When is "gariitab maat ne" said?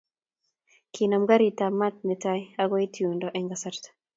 1.29-2.15